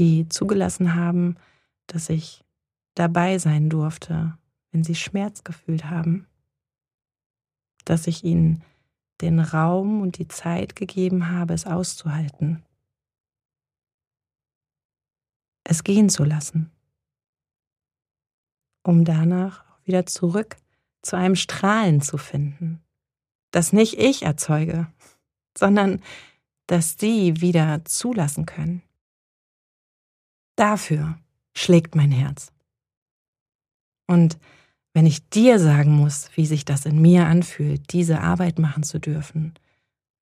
[0.00, 1.36] die zugelassen haben,
[1.86, 2.42] dass ich
[2.94, 4.36] dabei sein durfte,
[4.72, 6.26] wenn sie Schmerz gefühlt haben,
[7.84, 8.64] dass ich ihnen
[9.20, 12.64] den Raum und die Zeit gegeben habe, es auszuhalten,
[15.64, 16.70] es gehen zu lassen,
[18.82, 20.56] um danach wieder zurück
[21.02, 22.80] zu einem Strahlen zu finden,
[23.50, 24.90] das nicht ich erzeuge,
[25.56, 26.00] sondern
[26.68, 28.82] das sie wieder zulassen können.
[30.60, 31.16] Dafür
[31.54, 32.52] schlägt mein Herz.
[34.06, 34.36] Und
[34.92, 38.98] wenn ich dir sagen muss, wie sich das in mir anfühlt, diese Arbeit machen zu
[38.98, 39.54] dürfen,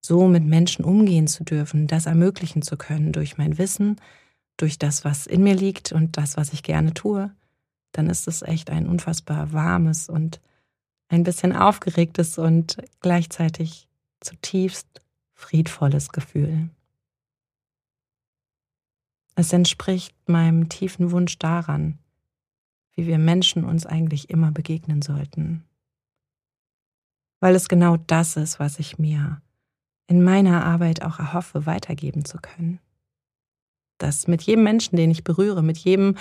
[0.00, 3.96] so mit Menschen umgehen zu dürfen, das ermöglichen zu können durch mein Wissen,
[4.56, 7.32] durch das, was in mir liegt und das, was ich gerne tue,
[7.90, 10.40] dann ist es echt ein unfassbar warmes und
[11.08, 13.88] ein bisschen aufgeregtes und gleichzeitig
[14.20, 14.86] zutiefst
[15.34, 16.70] friedvolles Gefühl.
[19.38, 22.00] Es entspricht meinem tiefen Wunsch daran,
[22.96, 25.62] wie wir Menschen uns eigentlich immer begegnen sollten.
[27.38, 29.40] Weil es genau das ist, was ich mir
[30.08, 32.80] in meiner Arbeit auch erhoffe, weitergeben zu können.
[33.98, 36.16] Dass mit jedem Menschen, den ich berühre, mit jedem,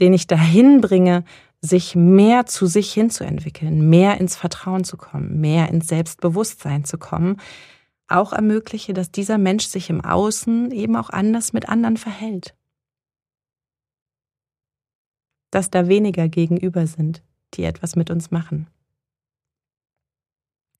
[0.00, 1.24] den ich dahin bringe,
[1.60, 7.36] sich mehr zu sich hinzuentwickeln, mehr ins Vertrauen zu kommen, mehr ins Selbstbewusstsein zu kommen,
[8.08, 12.54] auch ermögliche, dass dieser Mensch sich im Außen eben auch anders mit anderen verhält
[15.52, 17.22] dass da weniger gegenüber sind,
[17.54, 18.66] die etwas mit uns machen,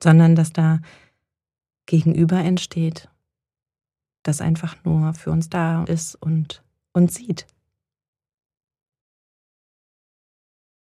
[0.02, 0.80] sondern dass da
[1.86, 3.08] gegenüber entsteht,
[4.24, 7.46] das einfach nur für uns da ist und uns sieht.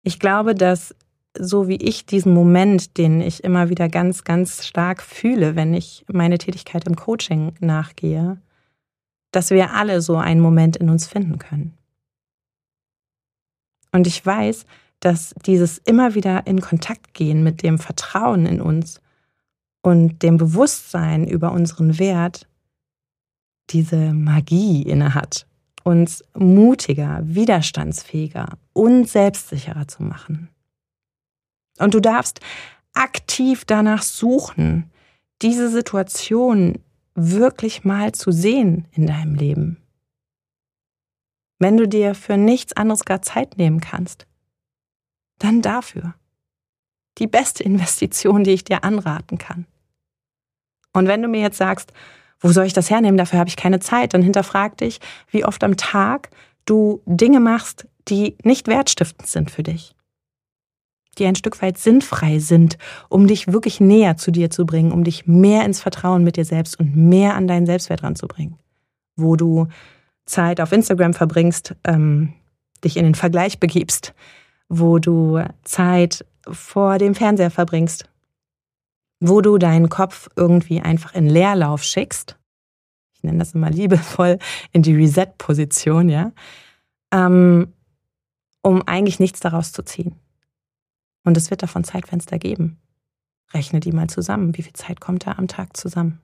[0.02, 0.94] Ich glaube, dass
[1.38, 6.04] so wie ich diesen Moment, den ich immer wieder ganz, ganz stark fühle, wenn ich
[6.12, 8.40] meine Tätigkeit im Coaching nachgehe,
[9.32, 11.76] dass wir alle so einen Moment in uns finden können.
[13.92, 14.66] Und ich weiß,
[15.00, 19.00] dass dieses immer wieder in Kontakt gehen mit dem Vertrauen in uns
[19.82, 22.46] und dem Bewusstsein über unseren Wert
[23.70, 25.46] diese Magie innehat,
[25.84, 30.48] uns mutiger, widerstandsfähiger und selbstsicherer zu machen.
[31.78, 32.40] Und du darfst
[32.92, 34.90] aktiv danach suchen,
[35.40, 36.80] diese Situation
[37.14, 39.79] wirklich mal zu sehen in deinem Leben
[41.60, 44.26] wenn du dir für nichts anderes gar Zeit nehmen kannst,
[45.38, 46.14] dann dafür.
[47.18, 49.66] Die beste Investition, die ich dir anraten kann.
[50.92, 51.92] Und wenn du mir jetzt sagst,
[52.40, 55.62] wo soll ich das hernehmen, dafür habe ich keine Zeit, dann hinterfrag dich, wie oft
[55.62, 56.30] am Tag
[56.64, 59.94] du Dinge machst, die nicht wertstiftend sind für dich.
[61.18, 62.78] Die ein Stück weit sinnfrei sind,
[63.10, 66.46] um dich wirklich näher zu dir zu bringen, um dich mehr ins Vertrauen mit dir
[66.46, 68.56] selbst und mehr an deinen Selbstwert ranzubringen.
[69.16, 69.66] Wo du
[70.26, 72.34] Zeit auf Instagram verbringst, ähm,
[72.84, 74.14] dich in den Vergleich begibst,
[74.68, 78.08] wo du Zeit vor dem Fernseher verbringst,
[79.20, 82.36] wo du deinen Kopf irgendwie einfach in Leerlauf schickst.
[83.12, 84.38] Ich nenne das immer liebevoll
[84.72, 86.32] in die Reset-Position, ja,
[87.12, 87.72] ähm,
[88.62, 90.14] um eigentlich nichts daraus zu ziehen.
[91.24, 92.78] Und es wird davon Zeitfenster geben.
[93.52, 94.56] Rechne die mal zusammen.
[94.56, 96.20] Wie viel Zeit kommt da am Tag zusammen?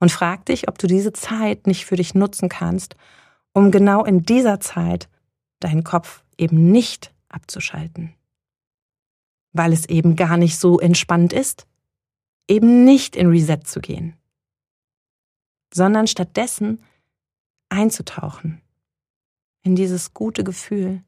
[0.00, 2.96] Und frag dich, ob du diese Zeit nicht für dich nutzen kannst,
[3.52, 5.08] um genau in dieser Zeit
[5.60, 8.14] deinen Kopf eben nicht abzuschalten.
[9.52, 11.66] weil es eben gar nicht so entspannt ist,
[12.48, 14.14] eben nicht in Reset zu gehen,
[15.72, 16.82] sondern stattdessen
[17.70, 18.60] einzutauchen
[19.62, 21.02] in dieses gute Gefühl,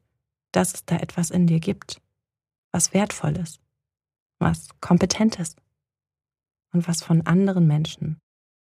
[0.51, 2.01] dass es da etwas in dir gibt,
[2.71, 3.59] was wertvolles,
[4.39, 5.55] was kompetentes
[6.73, 8.19] und was von anderen Menschen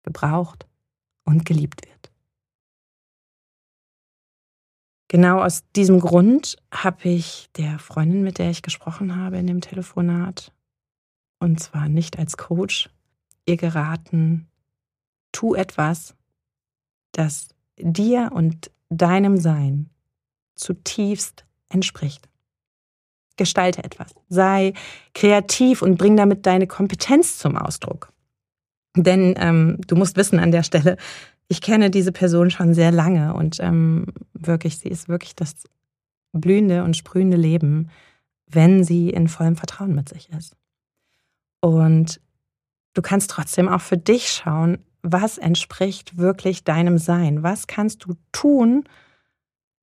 [0.03, 0.67] gebraucht
[1.23, 2.11] und geliebt wird.
[5.07, 9.59] Genau aus diesem Grund habe ich der Freundin, mit der ich gesprochen habe in dem
[9.59, 10.53] Telefonat,
[11.39, 12.89] und zwar nicht als Coach,
[13.45, 14.47] ihr geraten,
[15.33, 16.15] tu etwas,
[17.11, 19.89] das dir und deinem Sein
[20.55, 22.29] zutiefst entspricht.
[23.35, 24.73] Gestalte etwas, sei
[25.13, 28.13] kreativ und bring damit deine Kompetenz zum Ausdruck.
[28.95, 30.97] Denn ähm, du musst wissen an der Stelle,
[31.47, 35.55] ich kenne diese Person schon sehr lange und ähm, wirklich, sie ist wirklich das
[36.33, 37.89] blühende und sprühende Leben,
[38.47, 40.55] wenn sie in vollem Vertrauen mit sich ist.
[41.61, 42.21] Und
[42.93, 47.43] du kannst trotzdem auch für dich schauen, was entspricht wirklich deinem Sein?
[47.43, 48.83] Was kannst du tun,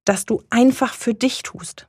[0.05, 1.89] dass du einfach für dich tust?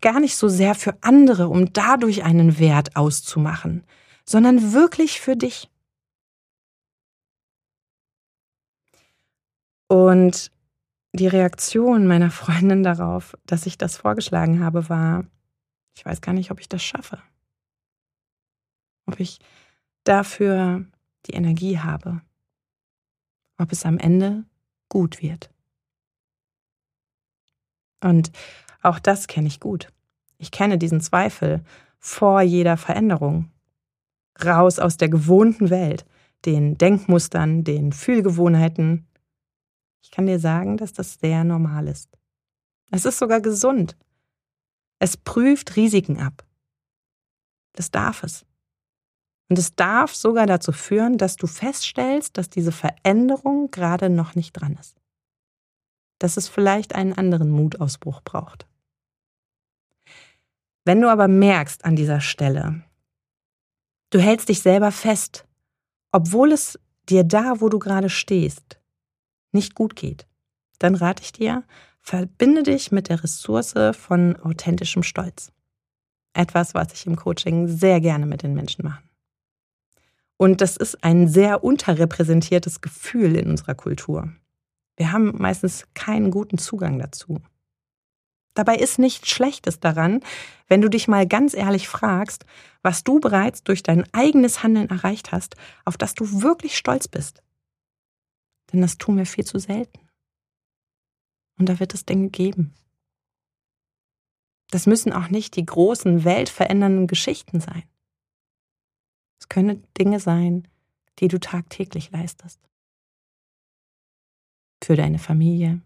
[0.00, 3.84] Gar nicht so sehr für andere, um dadurch einen Wert auszumachen,
[4.24, 5.68] sondern wirklich für dich.
[9.88, 10.50] Und
[11.12, 15.24] die Reaktion meiner Freundin darauf, dass ich das vorgeschlagen habe, war,
[15.94, 17.22] ich weiß gar nicht, ob ich das schaffe.
[19.06, 19.38] Ob ich
[20.04, 20.86] dafür
[21.26, 22.22] die Energie habe.
[23.58, 24.44] Ob es am Ende
[24.88, 25.50] gut wird.
[28.02, 28.32] Und
[28.82, 29.92] auch das kenne ich gut.
[30.38, 31.62] Ich kenne diesen Zweifel
[31.98, 33.50] vor jeder Veränderung.
[34.44, 36.04] Raus aus der gewohnten Welt,
[36.44, 39.06] den Denkmustern, den Fühlgewohnheiten,
[40.02, 42.10] ich kann dir sagen, dass das sehr normal ist.
[42.90, 43.96] Es ist sogar gesund.
[44.98, 46.44] Es prüft Risiken ab.
[47.72, 48.44] Das darf es.
[49.48, 54.52] Und es darf sogar dazu führen, dass du feststellst, dass diese Veränderung gerade noch nicht
[54.52, 55.00] dran ist.
[56.18, 58.66] Dass es vielleicht einen anderen Mutausbruch braucht.
[60.84, 62.84] Wenn du aber merkst an dieser Stelle,
[64.12, 65.46] du hältst dich selber fest,
[66.12, 68.78] obwohl es dir da, wo du gerade stehst,
[69.50, 70.26] nicht gut geht,
[70.78, 71.64] dann rate ich dir,
[72.00, 75.50] verbinde dich mit der Ressource von authentischem Stolz.
[76.34, 79.02] Etwas, was ich im Coaching sehr gerne mit den Menschen mache.
[80.36, 84.32] Und das ist ein sehr unterrepräsentiertes Gefühl in unserer Kultur.
[84.96, 87.40] Wir haben meistens keinen guten Zugang dazu.
[88.54, 90.20] Dabei ist nichts Schlechtes daran,
[90.68, 92.44] wenn du dich mal ganz ehrlich fragst,
[92.82, 97.42] was du bereits durch dein eigenes Handeln erreicht hast, auf das du wirklich stolz bist.
[98.72, 100.00] Denn das tun wir viel zu selten.
[101.58, 102.74] Und da wird es Dinge geben.
[104.70, 107.84] Das müssen auch nicht die großen, weltverändernden Geschichten sein.
[109.38, 110.66] Es können Dinge sein,
[111.18, 112.58] die du tagtäglich leistest.
[114.82, 115.82] Für deine Familie,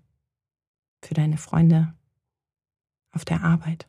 [1.03, 1.96] für deine Freunde,
[3.17, 3.89] auf der Arbeit.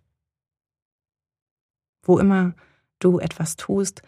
[2.02, 2.56] Wo immer
[2.98, 4.02] du etwas tust,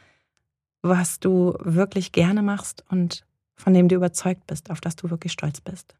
[0.81, 5.33] was du wirklich gerne machst und von dem du überzeugt bist, auf das du wirklich
[5.33, 5.93] stolz bist.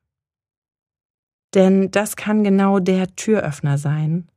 [1.54, 4.30] Denn das kann genau der Türöffner sein,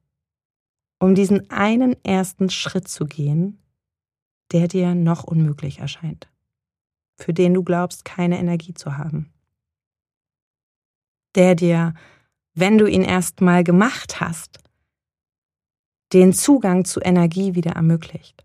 [0.99, 3.59] um diesen einen ersten Schritt zu gehen,
[4.51, 6.29] der dir noch unmöglich erscheint,
[7.17, 9.33] für den du glaubst, keine Energie zu haben.
[11.37, 11.95] Der dir,
[12.55, 14.59] wenn du ihn erst mal gemacht hast,
[16.13, 18.45] den Zugang zu Energie wieder ermöglicht.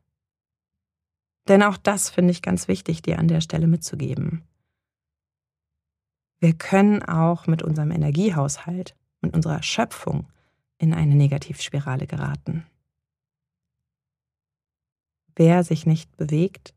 [1.48, 4.44] Denn auch das finde ich ganz wichtig, dir an der Stelle mitzugeben.
[6.40, 10.28] Wir können auch mit unserem Energiehaushalt und unserer Schöpfung
[10.78, 12.68] in eine Negativspirale geraten.
[15.36, 16.74] Wer sich nicht bewegt,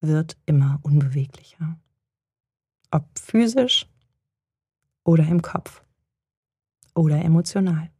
[0.00, 1.78] wird immer unbeweglicher.
[2.90, 3.86] Ob physisch
[5.04, 5.84] oder im Kopf
[6.94, 7.90] oder emotional.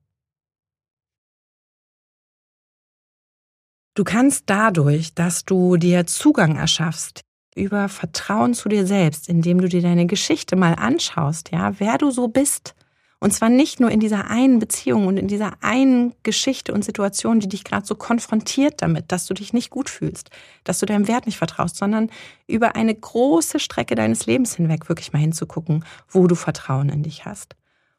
[3.97, 7.23] Du kannst dadurch, dass du dir Zugang erschaffst
[7.55, 12.11] über Vertrauen zu dir selbst, indem du dir deine Geschichte mal anschaust, ja, wer du
[12.11, 12.75] so bist.
[13.21, 17.41] Und zwar nicht nur in dieser einen Beziehung und in dieser einen Geschichte und Situation,
[17.41, 20.29] die dich gerade so konfrontiert damit, dass du dich nicht gut fühlst,
[20.65, 22.11] dass du deinem Wert nicht vertraust, sondern
[22.47, 27.25] über eine große Strecke deines Lebens hinweg wirklich mal hinzugucken, wo du Vertrauen in dich
[27.25, 27.57] hast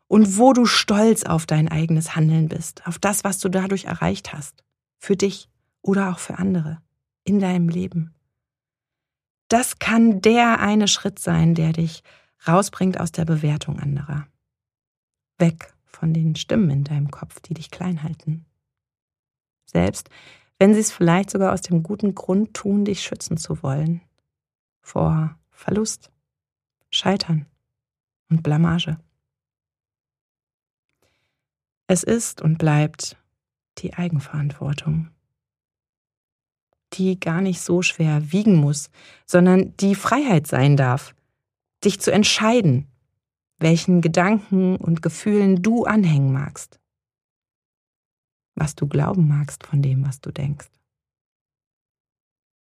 [0.07, 4.31] und wo du stolz auf dein eigenes Handeln bist, auf das, was du dadurch erreicht
[4.31, 4.63] hast,
[4.99, 5.49] für dich
[5.87, 6.81] oder auch für andere
[7.23, 8.13] in deinem Leben.
[9.47, 12.03] Das kann der eine Schritt sein, der dich
[12.45, 14.27] rausbringt aus der Bewertung anderer.
[15.37, 18.45] Weg von den Stimmen in deinem Kopf, die dich klein halten.
[19.65, 20.09] Selbst
[20.59, 24.01] wenn sie es vielleicht sogar aus dem guten Grund tun, dich schützen zu wollen.
[24.81, 26.11] Vor Verlust,
[26.89, 27.45] Scheitern
[28.29, 28.97] und Blamage.
[31.85, 33.17] Es ist und bleibt
[33.77, 35.11] die Eigenverantwortung,
[36.93, 38.89] die gar nicht so schwer wiegen muss,
[39.25, 41.13] sondern die Freiheit sein darf,
[41.83, 42.87] dich zu entscheiden,
[43.59, 46.79] welchen Gedanken und Gefühlen du anhängen magst,
[48.55, 50.69] was du glauben magst von dem, was du denkst.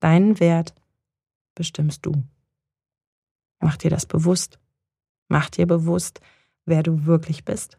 [0.01, 0.75] Deinen Wert
[1.55, 2.25] bestimmst du.
[3.61, 4.59] Mach dir das bewusst.
[5.29, 6.21] Mach dir bewusst,
[6.67, 7.79] wer du wirklich bist.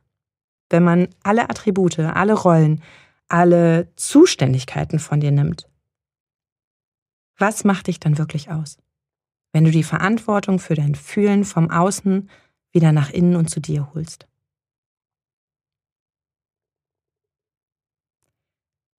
[0.70, 2.82] Wenn man alle Attribute, alle Rollen,
[3.28, 5.70] alle Zuständigkeiten von dir nimmt,
[7.38, 8.77] was macht dich dann wirklich aus?
[9.51, 12.29] Wenn du die Verantwortung für dein Fühlen vom Außen
[12.71, 14.27] wieder nach innen und zu dir holst.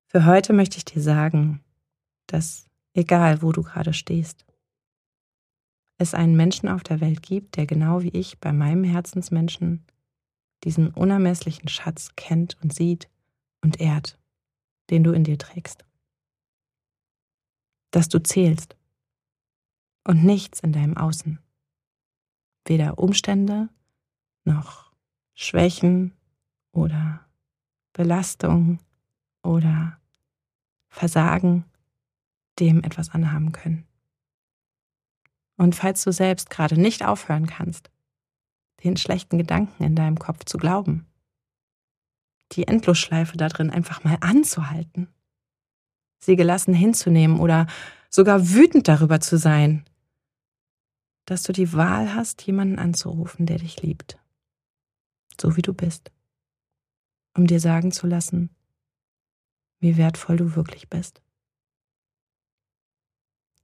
[0.09, 1.63] Für heute möchte ich dir sagen,
[2.27, 4.47] dass egal wo du gerade stehst,
[5.99, 9.85] es einen Menschen auf der Welt gibt, der genau wie ich bei meinem Herzensmenschen
[10.65, 13.09] diesen unermesslichen Schatz kennt und sieht
[13.63, 14.19] und ehrt,
[14.91, 15.86] den du in dir trägst.
[17.97, 18.77] Dass du zählst
[20.05, 21.39] und nichts in deinem Außen,
[22.67, 23.71] weder Umstände
[24.45, 24.93] noch
[25.33, 26.13] Schwächen
[26.73, 27.27] oder
[27.95, 28.81] Belastung
[29.43, 29.99] oder
[30.91, 31.65] Versagen
[32.61, 33.89] dem etwas anhaben können.
[35.57, 37.91] Und falls du selbst gerade nicht aufhören kannst,
[38.85, 41.07] den schlechten Gedanken in deinem Kopf zu glauben,
[42.53, 45.09] die Endlosschleife da drin einfach mal anzuhalten,
[46.19, 47.67] sie gelassen hinzunehmen oder
[48.11, 49.85] sogar wütend darüber zu sein,
[51.27, 54.19] dass du die Wahl hast, jemanden anzurufen, der dich liebt,
[55.41, 56.11] so wie du bist,
[57.37, 58.51] um dir sagen zu lassen,
[59.81, 61.21] wie wertvoll du wirklich bist.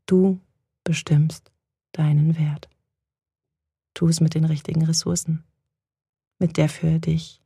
[0.07, 0.41] Du
[0.85, 1.53] bestimmst
[1.93, 2.69] deinen Wert.
[3.95, 5.45] Tu es mit den richtigen Ressourcen,
[6.39, 7.41] mit der für dich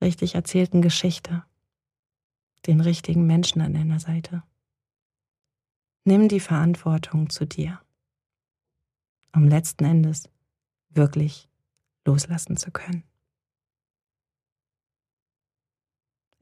[0.00, 1.44] richtig erzählten Geschichte,
[2.66, 4.42] den richtigen Menschen an deiner Seite.
[6.04, 7.80] Nimm die Verantwortung zu dir,
[9.34, 10.28] um letzten Endes
[10.90, 11.48] wirklich
[12.04, 13.04] loslassen zu können.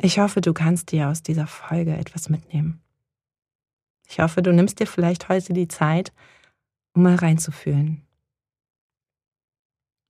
[0.00, 2.80] Ich hoffe, du kannst dir aus dieser Folge etwas mitnehmen.
[4.08, 6.12] Ich hoffe, du nimmst dir vielleicht heute die Zeit,
[6.92, 8.06] um mal reinzufühlen,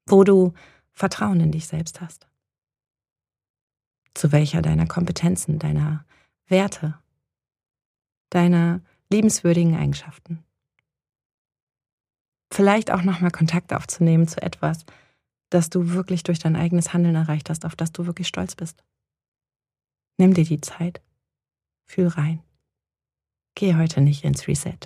[0.07, 0.53] wo du
[0.93, 2.28] Vertrauen in dich selbst hast.
[4.19, 6.05] Zu welcher deiner Kompetenzen, deiner
[6.49, 6.99] Werte,
[8.31, 10.43] deiner liebenswürdigen Eigenschaften.
[12.53, 14.85] Vielleicht auch nochmal Kontakt aufzunehmen zu etwas,
[15.51, 18.83] das du wirklich durch dein eigenes Handeln erreicht hast, auf das du wirklich stolz bist.
[20.17, 21.01] Nimm dir die Zeit.
[21.87, 22.43] Fühl rein.
[23.55, 24.81] Geh heute nicht ins Reset.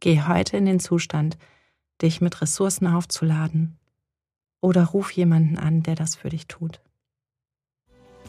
[0.00, 1.36] Geh heute in den Zustand,
[2.00, 3.78] dich mit Ressourcen aufzuladen
[4.62, 6.80] oder ruf jemanden an, der das für dich tut.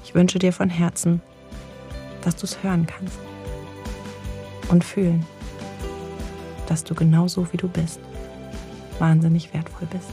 [0.04, 1.22] Ich wünsche dir von Herzen,
[2.22, 3.18] dass du es hören kannst
[4.70, 5.26] und fühlen,
[6.68, 8.00] dass du genauso wie du bist
[9.00, 10.10] wahnsinnig wertvoll bist.